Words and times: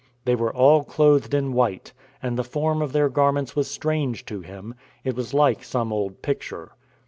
They 0.25 0.33
were 0.33 0.51
all 0.51 0.83
clothed 0.83 1.31
in 1.35 1.53
white, 1.53 1.93
and 2.23 2.35
the 2.35 2.43
form 2.43 2.81
of 2.81 2.91
their 2.91 3.07
garments 3.07 3.55
was 3.55 3.69
strange 3.69 4.25
to 4.25 4.41
him; 4.41 4.73
it 5.03 5.15
was 5.15 5.31
like 5.31 5.63
some 5.63 5.93
old 5.93 6.23
picture. 6.23 6.71